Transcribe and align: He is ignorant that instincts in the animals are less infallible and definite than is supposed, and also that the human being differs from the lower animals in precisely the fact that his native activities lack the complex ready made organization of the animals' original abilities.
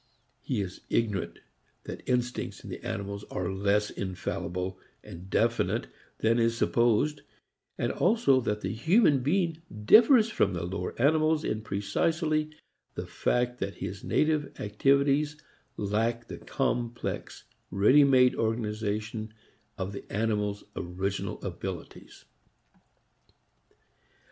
He 0.41 0.61
is 0.61 0.81
ignorant 0.89 1.37
that 1.83 2.01
instincts 2.09 2.63
in 2.63 2.71
the 2.71 2.83
animals 2.83 3.23
are 3.29 3.51
less 3.53 3.91
infallible 3.91 4.79
and 5.03 5.29
definite 5.29 5.85
than 6.21 6.39
is 6.39 6.57
supposed, 6.57 7.21
and 7.77 7.91
also 7.91 8.41
that 8.41 8.61
the 8.61 8.73
human 8.73 9.19
being 9.19 9.61
differs 9.85 10.27
from 10.31 10.53
the 10.53 10.63
lower 10.65 10.99
animals 10.99 11.43
in 11.43 11.61
precisely 11.61 12.49
the 12.95 13.05
fact 13.05 13.59
that 13.59 13.75
his 13.75 14.03
native 14.03 14.59
activities 14.59 15.37
lack 15.77 16.27
the 16.27 16.39
complex 16.39 17.43
ready 17.69 18.03
made 18.03 18.33
organization 18.33 19.31
of 19.77 19.93
the 19.93 20.03
animals' 20.11 20.63
original 20.75 21.39
abilities. 21.43 22.25